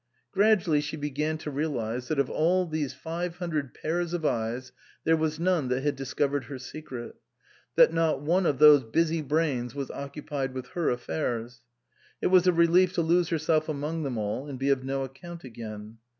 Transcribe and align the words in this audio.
Gradually 0.31 0.81
she 0.81 0.97
began 0.97 1.37
to 1.37 1.51
realize 1.51 2.07
that 2.07 2.17
of 2.17 2.27
all 2.27 2.65
those 2.65 2.91
five 2.91 3.35
hundred 3.35 3.75
pairs 3.75 4.13
of 4.13 4.25
eyes 4.25 4.71
there 5.03 5.15
was 5.15 5.39
none 5.39 5.67
that 5.67 5.83
had 5.83 5.95
discovered 5.95 6.45
her 6.45 6.57
secret; 6.57 7.17
that 7.75 7.93
not 7.93 8.19
one 8.19 8.47
of 8.47 8.57
those 8.57 8.83
busy 8.83 9.21
brains 9.21 9.75
was 9.75 9.91
occupied 9.91 10.55
with 10.55 10.69
her 10.69 10.89
affairs. 10.89 11.61
It 12.19 12.27
was 12.31 12.47
a 12.47 12.51
relief 12.51 12.93
to 12.93 13.03
lose 13.03 13.29
herself 13.29 13.69
among 13.69 14.01
them 14.01 14.17
all 14.17 14.47
and 14.47 14.57
be 14.57 14.69
of 14.69 14.83
no 14.83 15.03
account 15.03 15.43
again. 15.43 15.99